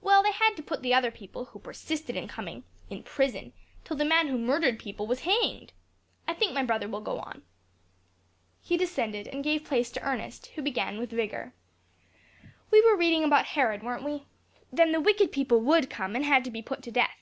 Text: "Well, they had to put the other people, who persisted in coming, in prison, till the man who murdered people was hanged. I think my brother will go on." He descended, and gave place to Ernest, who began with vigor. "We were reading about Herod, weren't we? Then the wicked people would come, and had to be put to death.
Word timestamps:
"Well, 0.00 0.22
they 0.22 0.30
had 0.30 0.54
to 0.58 0.62
put 0.62 0.80
the 0.80 0.94
other 0.94 1.10
people, 1.10 1.46
who 1.46 1.58
persisted 1.58 2.14
in 2.14 2.28
coming, 2.28 2.62
in 2.88 3.02
prison, 3.02 3.52
till 3.82 3.96
the 3.96 4.04
man 4.04 4.28
who 4.28 4.38
murdered 4.38 4.78
people 4.78 5.08
was 5.08 5.22
hanged. 5.22 5.72
I 6.28 6.34
think 6.34 6.52
my 6.52 6.62
brother 6.64 6.86
will 6.88 7.00
go 7.00 7.18
on." 7.18 7.42
He 8.62 8.76
descended, 8.76 9.26
and 9.26 9.42
gave 9.42 9.64
place 9.64 9.90
to 9.90 10.02
Ernest, 10.02 10.52
who 10.54 10.62
began 10.62 10.98
with 10.98 11.10
vigor. 11.10 11.52
"We 12.70 12.80
were 12.84 12.96
reading 12.96 13.24
about 13.24 13.46
Herod, 13.46 13.82
weren't 13.82 14.04
we? 14.04 14.28
Then 14.72 14.92
the 14.92 15.00
wicked 15.00 15.32
people 15.32 15.58
would 15.62 15.90
come, 15.90 16.14
and 16.14 16.24
had 16.24 16.44
to 16.44 16.52
be 16.52 16.62
put 16.62 16.80
to 16.84 16.92
death. 16.92 17.18